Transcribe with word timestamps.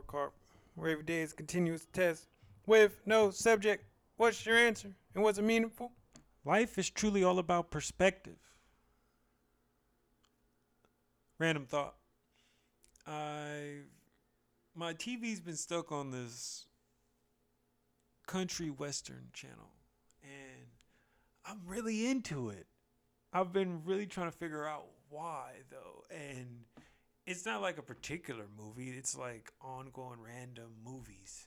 scorecard, 0.00 0.30
where 0.74 0.90
every 0.90 1.04
day 1.04 1.20
is 1.20 1.32
continuous 1.32 1.86
test 1.92 2.26
with 2.66 3.00
no 3.06 3.30
subject. 3.30 3.84
What's 4.16 4.44
your 4.44 4.56
answer 4.56 4.90
and 5.14 5.24
was 5.24 5.38
it 5.38 5.42
meaningful? 5.42 5.92
Life 6.44 6.78
is 6.78 6.90
truly 6.90 7.24
all 7.24 7.38
about 7.38 7.70
perspective. 7.70 8.38
Random 11.38 11.64
thought. 11.66 11.94
I 13.06 13.78
my 14.74 14.94
TV's 14.94 15.40
been 15.40 15.56
stuck 15.56 15.90
on 15.90 16.10
this 16.10 16.66
country 18.26 18.70
western 18.70 19.28
channel 19.32 19.70
and 20.22 20.66
I'm 21.44 21.60
really 21.66 22.06
into 22.06 22.50
it. 22.50 22.66
I've 23.32 23.52
been 23.52 23.82
really 23.84 24.06
trying 24.06 24.30
to 24.30 24.36
figure 24.36 24.66
out 24.66 24.86
why 25.08 25.52
though 25.70 26.04
and 26.10 26.64
it's 27.30 27.46
not 27.46 27.62
like 27.62 27.78
a 27.78 27.82
particular 27.82 28.44
movie, 28.58 28.90
it's 28.90 29.16
like 29.16 29.52
ongoing 29.62 30.18
random 30.20 30.70
movies. 30.84 31.46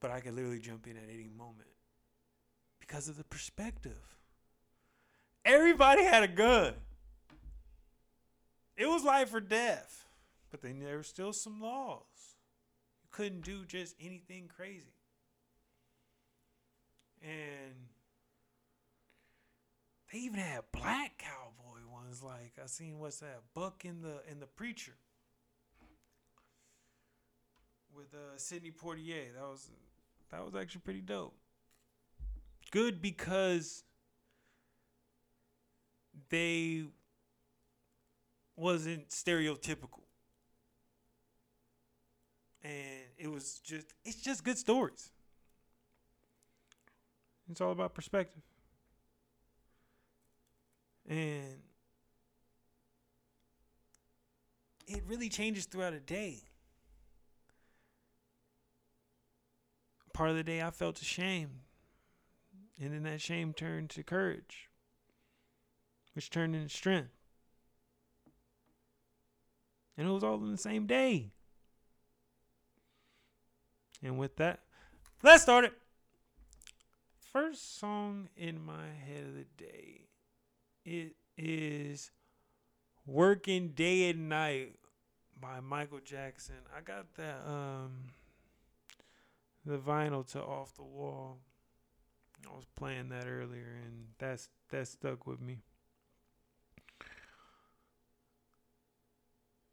But 0.00 0.10
I 0.10 0.18
could 0.18 0.34
literally 0.34 0.58
jump 0.58 0.88
in 0.88 0.96
at 0.96 1.08
any 1.08 1.28
moment 1.28 1.68
because 2.80 3.08
of 3.08 3.16
the 3.16 3.24
perspective. 3.24 4.18
Everybody 5.44 6.02
had 6.02 6.24
a 6.24 6.28
gun. 6.28 6.74
It 8.76 8.86
was 8.86 9.04
life 9.04 9.32
or 9.32 9.40
death. 9.40 10.08
But 10.50 10.60
then 10.60 10.80
there 10.80 10.96
were 10.96 11.04
still 11.04 11.32
some 11.32 11.60
laws. 11.60 12.36
You 13.04 13.08
couldn't 13.12 13.44
do 13.44 13.64
just 13.64 13.94
anything 14.00 14.48
crazy. 14.54 14.96
And 17.22 17.74
they 20.12 20.18
even 20.18 20.40
had 20.40 20.64
black 20.72 21.18
cowboy 21.18 21.75
ones. 22.06 22.22
Like 22.22 22.54
I 22.62 22.66
seen 22.66 22.98
what's 22.98 23.18
that? 23.20 23.40
Buck 23.54 23.84
in 23.84 24.02
the 24.02 24.20
in 24.30 24.40
the 24.40 24.46
preacher. 24.46 24.92
With 27.94 28.14
uh 28.14 28.36
Sidney 28.36 28.70
Poitier. 28.70 29.34
That 29.34 29.42
was 29.42 29.70
that 30.30 30.44
was 30.44 30.54
actually 30.54 30.82
pretty 30.82 31.00
dope. 31.00 31.34
Good 32.70 33.00
because 33.00 33.84
they 36.30 36.84
wasn't 38.56 39.08
stereotypical. 39.10 40.02
And 42.62 43.04
it 43.18 43.30
was 43.30 43.60
just 43.64 43.86
it's 44.04 44.20
just 44.20 44.44
good 44.44 44.58
stories. 44.58 45.10
It's 47.48 47.60
all 47.60 47.70
about 47.70 47.94
perspective. 47.94 48.42
And 51.08 51.62
it 54.86 55.02
really 55.06 55.28
changes 55.28 55.66
throughout 55.66 55.92
a 55.92 56.00
day. 56.00 56.42
Part 60.12 60.30
of 60.30 60.36
the 60.36 60.44
day 60.44 60.62
I 60.62 60.70
felt 60.70 61.00
ashamed. 61.00 61.60
And 62.80 62.92
then 62.92 63.02
that 63.04 63.20
shame 63.20 63.52
turned 63.52 63.90
to 63.90 64.02
courage, 64.02 64.68
which 66.14 66.30
turned 66.30 66.54
into 66.54 66.68
strength. 66.68 67.10
And 69.96 70.06
it 70.06 70.10
was 70.10 70.24
all 70.24 70.36
in 70.36 70.52
the 70.52 70.58
same 70.58 70.86
day. 70.86 71.30
And 74.02 74.18
with 74.18 74.36
that, 74.36 74.60
let's 75.22 75.42
start 75.42 75.64
it. 75.64 75.72
First 77.32 77.78
song 77.78 78.28
in 78.36 78.62
my 78.64 78.86
head 79.06 79.24
of 79.24 79.34
the 79.34 79.46
day. 79.56 80.08
It 80.84 81.16
is 81.36 82.10
Working 83.06 83.68
Day 83.68 84.10
and 84.10 84.28
Night 84.28 84.74
by 85.40 85.60
Michael 85.60 86.00
Jackson. 86.04 86.56
I 86.76 86.80
got 86.80 87.14
that 87.14 87.40
um 87.46 87.92
the 89.64 89.78
vinyl 89.78 90.26
to 90.32 90.40
Off 90.42 90.74
the 90.76 90.82
Wall. 90.82 91.38
I 92.46 92.54
was 92.54 92.66
playing 92.76 93.08
that 93.10 93.26
earlier 93.26 93.78
and 93.84 94.06
that's 94.18 94.48
that 94.70 94.88
stuck 94.88 95.26
with 95.26 95.40
me. 95.40 95.58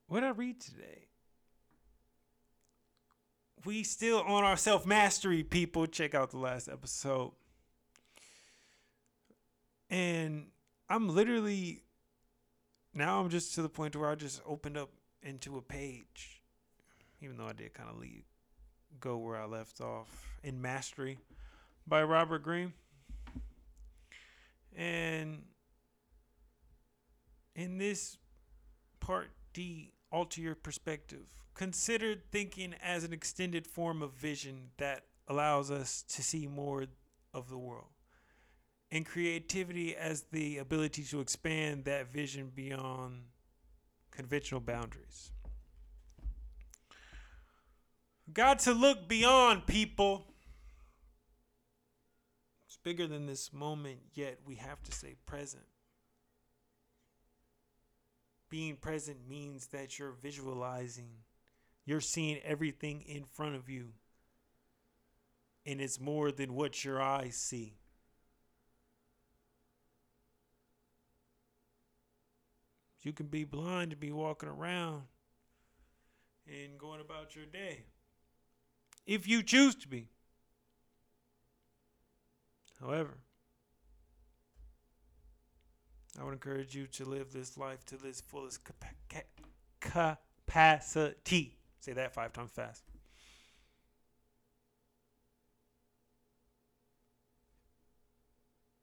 What 0.07 0.23
I 0.23 0.29
read 0.29 0.59
today? 0.59 1.07
We 3.65 3.83
still 3.83 4.21
on 4.21 4.43
our 4.43 4.57
self 4.57 4.85
mastery, 4.85 5.43
people. 5.43 5.87
Check 5.87 6.13
out 6.13 6.31
the 6.31 6.37
last 6.37 6.67
episode. 6.67 7.31
And 9.89 10.47
I'm 10.89 11.07
literally 11.09 11.83
now 12.93 13.19
I'm 13.19 13.29
just 13.29 13.55
to 13.55 13.61
the 13.61 13.69
point 13.69 13.95
where 13.95 14.09
I 14.09 14.15
just 14.15 14.41
opened 14.45 14.77
up 14.77 14.89
into 15.21 15.57
a 15.57 15.61
page, 15.61 16.41
even 17.21 17.37
though 17.37 17.47
I 17.47 17.53
did 17.53 17.73
kind 17.73 17.89
of 17.89 17.97
leave 17.97 18.23
go 18.99 19.17
where 19.17 19.37
I 19.37 19.45
left 19.45 19.81
off 19.81 20.27
in 20.43 20.61
Mastery 20.61 21.17
by 21.87 22.03
Robert 22.03 22.43
Greene. 22.43 22.73
And 24.75 25.43
in 27.55 27.77
this 27.77 28.17
part 28.99 29.29
D, 29.53 29.91
alter 30.11 30.41
your 30.41 30.55
perspective. 30.55 31.25
Consider 31.53 32.15
thinking 32.31 32.73
as 32.81 33.03
an 33.03 33.13
extended 33.13 33.67
form 33.67 34.01
of 34.01 34.13
vision 34.13 34.69
that 34.77 35.03
allows 35.27 35.69
us 35.69 36.03
to 36.09 36.23
see 36.23 36.47
more 36.47 36.85
of 37.33 37.49
the 37.49 37.57
world. 37.57 37.92
And 38.93 39.07
creativity 39.07 39.95
as 39.95 40.25
the 40.31 40.59
ability 40.59 41.03
to 41.05 41.19
expand 41.19 41.85
that 41.85 42.13
vision 42.13 42.51
beyond 42.53 43.23
conventional 44.11 44.61
boundaries. 44.61 45.31
Got 48.31 48.59
to 48.59 48.71
look 48.71 49.07
beyond 49.07 49.65
people. 49.65 50.27
It's 52.67 52.77
bigger 52.83 53.07
than 53.07 53.25
this 53.25 53.51
moment, 53.51 53.97
yet 54.13 54.37
we 54.45 54.57
have 54.57 54.83
to 54.83 54.91
stay 54.91 55.15
present. 55.25 55.65
Being 58.51 58.75
present 58.75 59.27
means 59.27 59.65
that 59.67 59.97
you're 59.97 60.11
visualizing, 60.21 61.09
you're 61.83 61.99
seeing 61.99 62.37
everything 62.43 63.01
in 63.07 63.23
front 63.23 63.55
of 63.55 63.69
you, 63.69 63.93
and 65.65 65.81
it's 65.81 65.99
more 65.99 66.31
than 66.31 66.53
what 66.53 66.85
your 66.85 67.01
eyes 67.01 67.35
see. 67.35 67.73
You 73.03 73.11
can 73.11 73.27
be 73.27 73.43
blind 73.43 73.91
and 73.91 73.99
be 73.99 74.11
walking 74.11 74.49
around 74.49 75.03
and 76.47 76.79
going 76.79 77.01
about 77.01 77.35
your 77.35 77.45
day 77.45 77.83
if 79.05 79.27
you 79.27 79.43
choose 79.43 79.75
to 79.75 79.87
be. 79.89 80.07
However, 82.79 83.17
I 86.19 86.23
would 86.23 86.33
encourage 86.33 86.75
you 86.75 86.87
to 86.87 87.05
live 87.05 87.33
this 87.33 87.57
life 87.57 87.85
to 87.87 87.97
its 88.05 88.21
fullest 88.21 88.61
capacity. 89.81 91.57
Say 91.79 91.93
that 91.93 92.13
five 92.13 92.31
times 92.31 92.51
fast. 92.51 92.83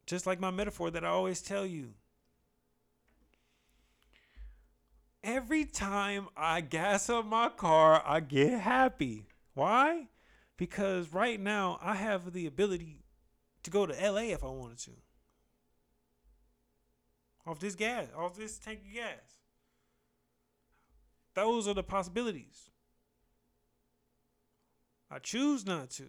Just 0.06 0.26
like 0.26 0.41
my 0.41 0.50
metaphor 0.50 0.91
that 0.91 1.04
I 1.04 1.08
always 1.08 1.41
tell 1.41 1.64
you. 1.64 1.94
Every 5.33 5.65
time 5.65 6.27
I 6.37 6.61
gas 6.61 7.09
up 7.09 7.25
my 7.25 7.51
car, 7.51 8.03
I 8.05 8.19
get 8.19 8.59
happy. 8.59 9.29
Why? 9.55 10.09
Because 10.57 11.13
right 11.13 11.39
now 11.39 11.79
I 11.81 11.95
have 11.95 12.33
the 12.33 12.49
ability 12.49 13.05
to 13.63 13.71
go 13.71 13.87
to 13.87 13.93
LA 13.93 14.33
if 14.33 14.43
I 14.43 14.49
wanted 14.49 14.79
to. 14.79 14.91
Off 17.47 17.61
this 17.61 17.77
gas, 17.77 18.09
off 18.19 18.37
this 18.37 18.59
tank 18.59 18.81
of 18.81 18.93
gas. 18.93 19.37
Those 21.35 21.69
are 21.69 21.75
the 21.75 21.85
possibilities. 21.85 22.69
I 25.12 25.21
choose 25.21 25.65
not 25.65 25.91
to. 25.91 26.06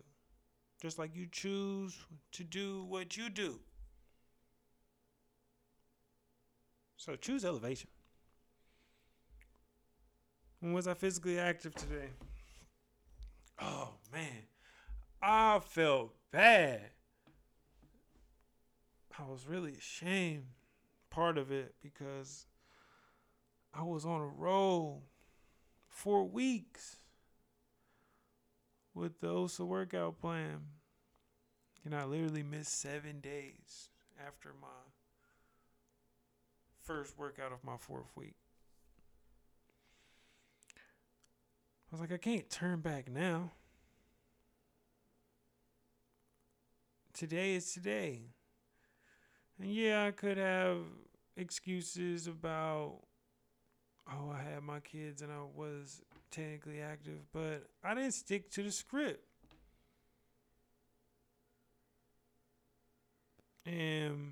Just 0.82 0.98
like 0.98 1.16
you 1.16 1.28
choose 1.32 1.96
to 2.32 2.44
do 2.44 2.86
what 2.86 3.18
you 3.18 3.30
do. 3.30 3.60
So 6.98 7.16
choose 7.16 7.46
elevation. 7.46 7.92
When 10.62 10.74
was 10.74 10.88
I 10.88 10.94
physically 10.94 11.40
active 11.40 11.74
today? 11.74 12.12
Oh 13.60 13.90
man, 14.14 14.44
I 15.22 15.60
felt 15.60 16.14
bad. 16.32 16.92
I 19.20 19.24
was 19.24 19.48
really 19.48 19.74
ashamed, 19.74 20.46
part 21.10 21.38
of 21.38 21.52
it, 21.52 21.76
because 21.82 22.46
I 23.74 23.84
was 23.84 24.06
on 24.06 24.22
a 24.22 24.28
roll 24.28 25.04
for 25.90 26.24
weeks 26.24 26.98
with 28.94 29.20
the 29.20 29.30
OSA 29.30 29.66
workout 29.66 30.20
plan. 30.20 30.60
And 31.84 31.96
I 31.96 32.06
literally 32.06 32.44
missed 32.44 32.80
seven 32.80 33.20
days 33.20 33.90
after 34.28 34.54
my 34.62 34.68
first 36.84 37.18
workout 37.18 37.52
of 37.52 37.64
my 37.64 37.78
fourth 37.78 38.12
week. 38.16 38.36
I 41.92 41.96
was 41.96 42.00
like, 42.00 42.14
I 42.14 42.18
can't 42.18 42.50
turn 42.50 42.80
back 42.80 43.12
now. 43.12 43.52
Today 47.14 47.56
is 47.56 47.74
today. 47.74 48.22
And 49.60 49.70
yeah, 49.74 50.06
I 50.06 50.12
could 50.12 50.38
have 50.38 50.78
excuses 51.36 52.28
about, 52.28 53.00
oh, 54.10 54.32
I 54.34 54.42
had 54.42 54.64
my 54.64 54.80
kids 54.80 55.22
and 55.22 55.34
I 55.34 55.42
was 55.54 56.02
technically 56.32 56.80
active, 56.80 57.20
but 57.34 57.68
I 57.84 57.94
didn't 57.94 58.14
stick 58.14 58.50
to 58.52 58.64
the 58.64 58.72
script. 58.72 59.26
And 63.66 64.32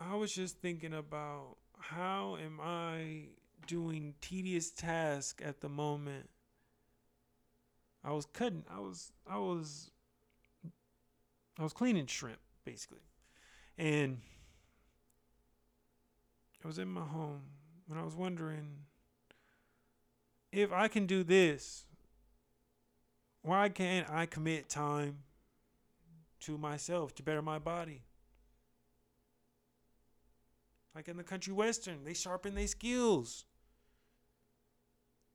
I 0.00 0.16
was 0.16 0.32
just 0.32 0.58
thinking 0.58 0.92
about 0.92 1.56
how 1.78 2.36
am 2.36 2.60
I 2.62 3.28
doing 3.66 4.14
tedious 4.20 4.70
task 4.70 5.42
at 5.44 5.60
the 5.60 5.68
moment? 5.68 6.28
I 8.04 8.12
was 8.12 8.26
cutting 8.26 8.64
I 8.70 8.80
was 8.80 9.12
I 9.28 9.38
was 9.38 9.90
I 11.58 11.62
was 11.62 11.72
cleaning 11.72 12.06
shrimp 12.06 12.38
basically. 12.64 13.00
And 13.78 14.18
I 16.64 16.66
was 16.66 16.78
in 16.78 16.88
my 16.88 17.02
home 17.02 17.42
and 17.90 17.98
I 17.98 18.02
was 18.02 18.14
wondering 18.14 18.66
if 20.52 20.72
I 20.72 20.88
can 20.88 21.06
do 21.06 21.22
this, 21.22 21.84
why 23.42 23.68
can't 23.68 24.08
I 24.10 24.26
commit 24.26 24.68
time 24.68 25.18
to 26.40 26.56
myself 26.56 27.14
to 27.16 27.22
better 27.22 27.42
my 27.42 27.58
body? 27.58 28.02
Like 30.96 31.08
in 31.08 31.18
the 31.18 31.22
country 31.22 31.52
western, 31.52 32.04
they 32.04 32.14
sharpen 32.14 32.54
their 32.54 32.66
skills. 32.66 33.44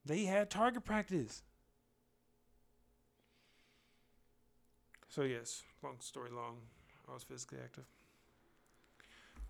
They 0.04 0.24
had 0.24 0.50
target 0.50 0.84
practice. 0.84 1.44
So 5.08 5.22
yes, 5.22 5.62
long 5.84 6.00
story 6.00 6.30
long, 6.32 6.56
I 7.08 7.14
was 7.14 7.22
physically 7.22 7.58
active. 7.62 7.84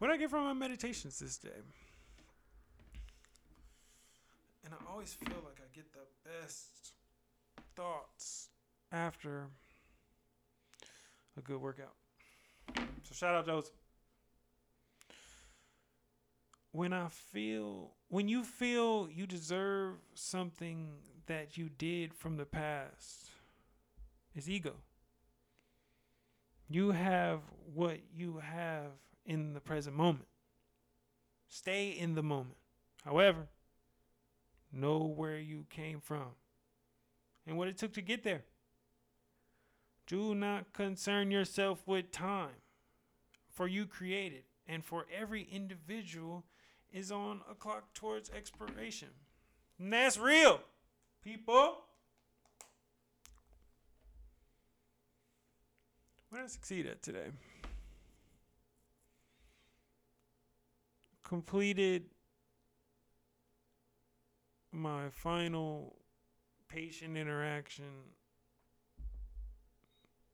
What 0.00 0.10
I 0.10 0.18
get 0.18 0.28
from 0.28 0.44
my 0.44 0.52
meditations 0.52 1.18
this 1.18 1.38
day? 1.38 1.48
And 4.66 4.74
I 4.74 4.92
always 4.92 5.14
feel 5.14 5.38
like 5.42 5.60
I 5.60 5.74
get 5.74 5.90
the 5.94 6.00
best 6.28 6.92
thoughts 7.74 8.48
after 8.92 9.46
a 11.38 11.40
good 11.40 11.58
workout. 11.58 11.94
So 12.76 13.14
shout 13.14 13.34
out 13.34 13.46
to 13.46 13.52
those. 13.52 13.70
When 16.72 16.94
I 16.94 17.08
feel 17.08 17.90
when 18.08 18.28
you 18.28 18.44
feel 18.44 19.08
you 19.10 19.26
deserve 19.26 19.96
something 20.14 20.88
that 21.26 21.56
you 21.56 21.69
did 21.69 22.14
from 22.14 22.36
the 22.36 22.46
past, 22.46 23.28
it's 24.34 24.48
ego. 24.48 24.74
You 26.69 26.92
have 26.92 27.40
what 27.74 28.00
you 28.14 28.38
have 28.38 28.92
in 29.26 29.52
the 29.52 29.60
present 29.60 29.94
moment. 29.94 30.26
Stay 31.46 31.90
in 31.90 32.14
the 32.14 32.22
moment. 32.22 32.56
However, 33.04 33.48
know 34.72 34.98
where 35.04 35.38
you 35.38 35.66
came 35.69 36.00
from 36.00 36.28
and 37.46 37.58
what 37.58 37.69
it 37.69 37.76
took 37.76 37.92
to 37.94 38.00
get 38.00 38.22
there. 38.22 38.44
Do 40.06 40.34
not 40.34 40.72
concern 40.72 41.30
yourself 41.30 41.86
with 41.86 42.10
time, 42.10 42.60
for 43.50 43.69
you 43.69 43.86
created, 43.86 44.44
and 44.66 44.84
for 44.84 45.06
every 45.14 45.42
individual 45.42 46.44
is 46.92 47.10
on 47.10 47.40
a 47.50 47.54
clock 47.54 47.94
towards 47.94 48.30
expiration. 48.30 49.08
And 49.78 49.92
that's 49.92 50.18
real, 50.18 50.60
people. 51.22 51.84
What 56.28 56.38
did 56.38 56.44
I 56.44 56.48
succeed 56.48 56.86
at 56.86 57.02
today? 57.02 57.26
Completed 61.22 62.04
my 64.70 65.08
final 65.10 65.96
patient 66.68 67.16
interaction 67.16 67.84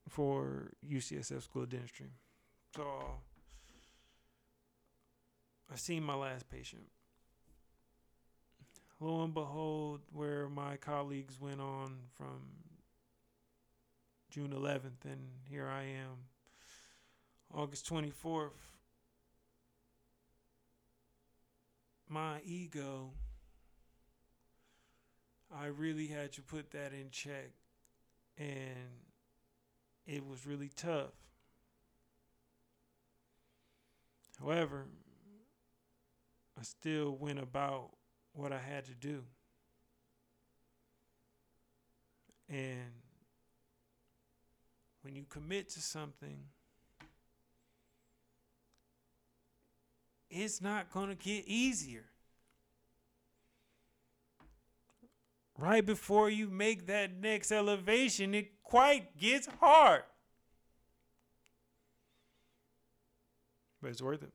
for 0.09 0.73
UCSF 0.89 1.43
School 1.43 1.65
of 1.65 1.69
Dentistry. 1.69 2.11
So 2.75 3.21
I 5.71 5.77
seen 5.77 6.03
my 6.03 6.15
last 6.15 6.49
patient. 6.49 6.85
Lo 9.01 9.23
and 9.23 9.35
behold, 9.35 10.01
where 10.13 10.49
my 10.49 10.77
colleagues 10.77 11.41
went 11.41 11.61
on 11.61 11.99
from 12.17 12.41
June 14.31 14.51
11th, 14.51 15.05
and 15.05 15.21
here 15.49 15.69
I 15.69 15.83
am, 15.83 16.27
August 17.55 17.89
24th. 17.89 18.51
My 22.09 22.41
ego, 22.45 23.11
I 25.55 25.67
really 25.67 26.07
had 26.09 26.33
to 26.33 26.43
put 26.43 26.71
that 26.73 26.93
in 26.93 27.11
check, 27.11 27.53
and 28.37 29.05
it 30.07 30.27
was 30.27 30.47
really 30.47 30.71
tough. 30.75 31.13
However, 34.41 34.87
I 36.59 36.63
still 36.63 37.17
went 37.17 37.39
about 37.39 37.91
what 38.33 38.53
I 38.53 38.59
had 38.59 38.85
to 38.87 38.95
do. 38.95 39.23
And 42.49 42.91
when 45.03 45.15
you 45.15 45.25
commit 45.29 45.69
to 45.71 45.81
something, 45.81 46.39
it's 50.31 50.61
not 50.61 50.91
going 50.91 51.11
to 51.11 51.15
get 51.15 51.45
easier. 51.47 52.07
Right 55.57 55.85
before 55.85 56.31
you 56.31 56.49
make 56.49 56.87
that 56.87 57.21
next 57.21 57.53
elevation, 57.53 58.35
it 58.35 58.63
quite 58.63 59.17
gets 59.17 59.49
hard. 59.61 60.03
But 63.81 63.91
it's 63.91 64.03
worth 64.03 64.23
it. 64.23 64.33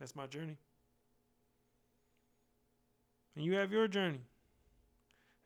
That's 0.00 0.16
my 0.16 0.26
journey. 0.26 0.56
And 3.36 3.44
you 3.44 3.54
have 3.54 3.70
your 3.70 3.86
journey. 3.86 4.22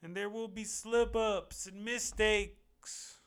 And 0.02 0.16
there 0.16 0.30
will 0.30 0.48
be 0.48 0.64
slip 0.64 1.16
ups 1.16 1.66
and 1.66 1.84
mistakes. 1.84 3.18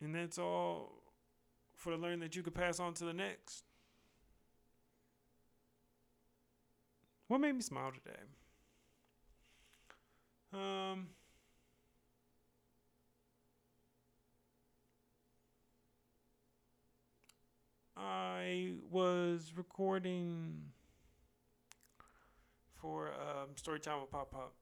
And 0.00 0.14
that's 0.14 0.38
all 0.38 1.02
for 1.74 1.90
the 1.90 1.96
learning 1.96 2.20
that 2.20 2.34
you 2.34 2.42
could 2.42 2.54
pass 2.54 2.80
on 2.80 2.94
to 2.94 3.04
the 3.04 3.12
next. 3.12 3.64
What 7.26 7.40
made 7.40 7.54
me 7.54 7.60
smile 7.60 7.92
today? 7.92 8.20
Um, 10.52 11.08
I 17.98 18.74
was 18.90 19.52
recording 19.56 20.62
for 22.80 23.08
um, 23.08 23.48
Storytime 23.56 24.00
with 24.00 24.10
Pop 24.10 24.30
Pop. 24.30 24.54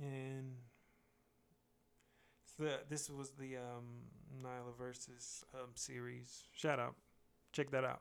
And 0.00 0.54
the, 2.58 2.80
this 2.88 3.10
was 3.10 3.30
the 3.32 3.56
um, 3.56 4.06
Nyla 4.42 4.76
versus 4.78 5.44
um, 5.54 5.70
series. 5.74 6.44
Shout 6.54 6.78
out. 6.78 6.94
Check 7.52 7.70
that 7.72 7.84
out. 7.84 8.00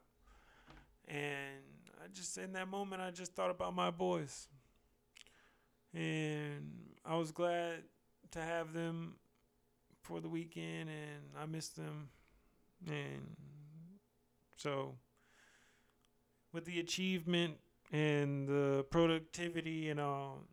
And 1.08 1.64
I 2.02 2.08
just, 2.14 2.38
in 2.38 2.54
that 2.54 2.70
moment, 2.70 3.02
I 3.02 3.12
just 3.12 3.34
thought 3.34 3.52
about 3.52 3.76
my 3.76 3.92
boys. 3.92 4.48
And 5.94 6.72
I 7.06 7.16
was 7.16 7.32
glad 7.32 7.84
to 8.32 8.40
have 8.40 8.74
them 8.74 9.16
for 10.02 10.22
the 10.22 10.30
weekend, 10.30 10.90
and 10.90 11.24
I 11.38 11.46
missed 11.46 11.76
them. 11.76 12.10
And 12.88 13.36
so, 14.56 14.96
with 16.54 16.66
the 16.66 16.80
achievement 16.80 17.58
and 17.92 18.48
the 18.48 18.86
productivity 18.90 19.90
and 19.90 20.00
all, 20.00 20.44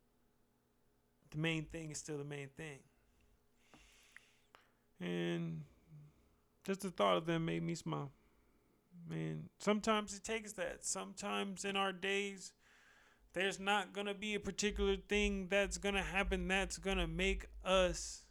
the 1.31 1.39
main 1.39 1.65
thing 1.65 1.91
is 1.91 1.99
still 1.99 2.19
the 2.19 2.25
main 2.25 2.49
thing. 2.57 2.81
And 5.01 5.63
just 6.65 6.81
the 6.81 6.91
thought 6.91 7.17
of 7.17 7.27
them 7.27 7.45
made 7.45 7.63
me 7.63 7.75
smile. 7.75 8.11
Man, 9.09 9.49
sometimes 9.59 10.15
it 10.15 10.25
takes 10.25 10.53
that. 10.53 10.85
Sometimes 10.85 11.65
in 11.65 11.77
our 11.77 11.93
days, 11.93 12.53
there's 13.35 13.61
not 13.61 13.93
going 13.93 14.07
to 14.07 14.15
be 14.15 14.35
a 14.35 14.41
particular 14.41 14.97
thing 14.97 15.49
that's 15.51 15.77
going 15.77 15.95
to 15.95 16.03
happen 16.03 16.49
that's 16.49 16.79
going 16.79 16.97
to 16.97 17.07
make 17.07 17.47
us 17.65 18.23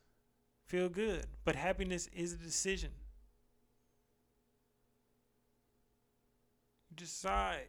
feel 0.65 0.89
good. 0.89 1.27
But 1.43 1.55
happiness 1.55 2.07
is 2.07 2.33
a 2.33 2.37
decision. 2.37 2.91
Decide. 6.95 7.67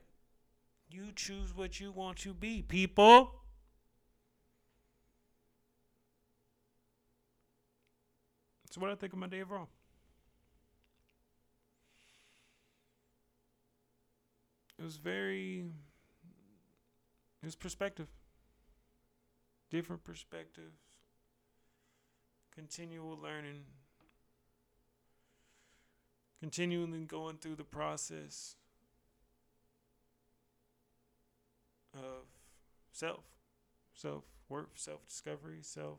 You 0.91 1.13
choose 1.15 1.55
what 1.55 1.81
you 1.81 1.91
want 1.91 2.19
to 2.19 2.35
be, 2.35 2.63
people. 2.63 3.33
That's 8.65 8.79
what 8.79 8.91
I 8.91 8.95
think 8.95 9.13
of 9.13 9.19
my 9.19 9.27
day 9.27 9.41
of 9.41 9.51
Raw. 9.51 9.67
It 14.79 14.83
was 14.83 14.97
very. 14.97 15.67
It 17.43 17.47
was 17.47 17.55
perspective. 17.55 18.09
Different 19.71 20.05
perspectives. 20.05 20.79
Continual 22.55 23.19
learning. 23.23 23.65
Continually 26.41 27.05
going 27.05 27.37
through 27.37 27.57
the 27.57 27.65
process 27.65 28.57
of 31.95 32.27
self, 32.95 33.25
self 33.93 34.25
worth, 34.49 34.69
self 34.77 35.07
discovery, 35.07 35.59
self 35.61 35.99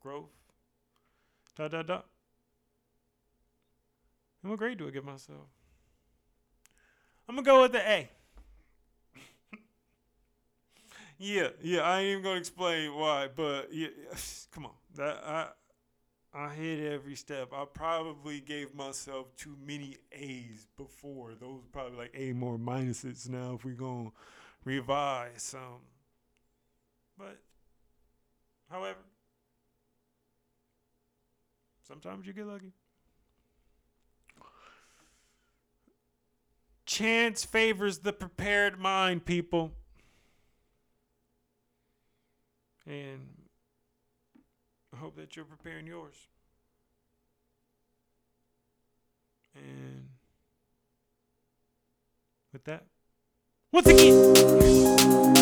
growth. 0.00 0.30
Da 1.56 1.68
da 1.68 1.82
da. 1.82 2.02
And 4.42 4.50
what 4.50 4.58
grade 4.58 4.76
do 4.78 4.88
I 4.88 4.90
give 4.90 5.04
myself? 5.04 5.46
I'm 7.28 7.36
gonna 7.36 7.46
go 7.46 7.62
with 7.62 7.72
the 7.72 7.88
A. 7.88 8.10
yeah, 11.18 11.48
yeah. 11.62 11.80
I 11.80 12.00
ain't 12.00 12.10
even 12.10 12.22
gonna 12.24 12.40
explain 12.40 12.94
why, 12.94 13.28
but 13.34 13.72
yeah, 13.72 13.88
come 14.52 14.66
on. 14.66 14.72
That 14.96 15.22
I 15.24 15.48
I 16.34 16.52
hit 16.52 16.92
every 16.92 17.14
step. 17.14 17.52
I 17.52 17.64
probably 17.72 18.40
gave 18.40 18.74
myself 18.74 19.34
too 19.36 19.56
many 19.64 19.96
A's 20.12 20.66
before. 20.76 21.34
Those 21.40 21.62
probably 21.72 21.96
like 21.96 22.10
A 22.14 22.32
more 22.32 22.58
minuses 22.58 23.28
now 23.28 23.54
if 23.54 23.64
we 23.64 23.72
gonna 23.72 24.10
revise 24.64 25.42
some. 25.42 25.82
But 27.18 27.38
however, 28.70 28.98
sometimes 31.86 32.26
you 32.26 32.32
get 32.32 32.46
lucky. 32.46 32.72
Chance 36.86 37.44
favors 37.44 37.98
the 37.98 38.12
prepared 38.12 38.78
mind, 38.78 39.24
people. 39.24 39.72
And 42.86 43.20
I 44.92 44.98
hope 44.98 45.16
that 45.16 45.34
you're 45.34 45.44
preparing 45.44 45.86
yours. 45.86 46.14
And 49.54 50.08
with 52.52 52.64
that, 52.64 52.84
once 53.74 53.88
again. 53.88 55.33